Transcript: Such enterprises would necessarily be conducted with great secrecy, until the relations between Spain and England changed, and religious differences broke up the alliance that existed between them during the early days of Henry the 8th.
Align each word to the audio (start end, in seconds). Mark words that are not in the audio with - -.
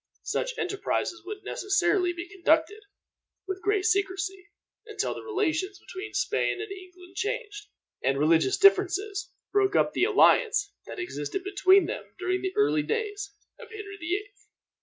Such 0.23 0.57
enterprises 0.57 1.21
would 1.27 1.43
necessarily 1.43 2.11
be 2.11 2.27
conducted 2.27 2.79
with 3.45 3.61
great 3.61 3.85
secrecy, 3.85 4.47
until 4.87 5.13
the 5.13 5.21
relations 5.21 5.77
between 5.77 6.15
Spain 6.15 6.59
and 6.59 6.71
England 6.71 7.15
changed, 7.15 7.67
and 8.01 8.17
religious 8.17 8.57
differences 8.57 9.29
broke 9.51 9.75
up 9.75 9.93
the 9.93 10.05
alliance 10.05 10.73
that 10.87 10.97
existed 10.97 11.43
between 11.43 11.85
them 11.85 12.15
during 12.17 12.41
the 12.41 12.55
early 12.55 12.81
days 12.81 13.31
of 13.59 13.69
Henry 13.69 13.99
the 13.99 14.11
8th. 14.15 14.47